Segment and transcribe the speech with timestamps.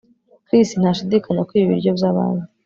[0.45, 2.45] Chris ntashidikanya kwiba ibiryo byabandi